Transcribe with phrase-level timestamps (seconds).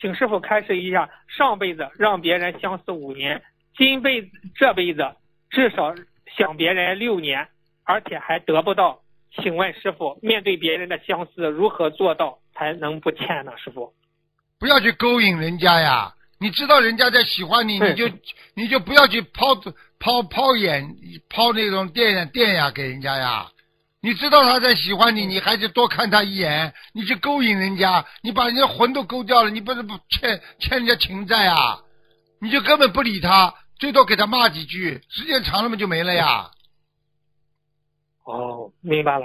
[0.00, 3.42] 请师傅开示一下，上辈子让别人相思五年，
[3.76, 5.14] 今辈子这辈子
[5.50, 5.94] 至少
[6.36, 7.48] 想别人六年，
[7.84, 9.00] 而且还得不到。
[9.42, 13.52] 请问师傅，面对别人的相思，如何做到才能不欠呢？
[13.56, 13.92] 师傅，
[14.58, 16.12] 不要去勾引人家呀！
[16.38, 18.06] 你知道人家在喜欢你，你就
[18.54, 19.54] 你就不要去抛
[19.98, 20.86] 抛抛眼
[21.30, 23.46] 抛那种电电呀给人家呀。
[24.06, 26.72] 你知道他在喜欢你，你还是多看他一眼。
[26.92, 31.80] 你去勾引人家，你把人家魂都勾掉了，你不是不欠欠人家情债啊？
[32.40, 36.52] 你就根本不理他，最多给他骂几句，时间长了嘛就没了呀。
[38.22, 39.14] 哦，明白了，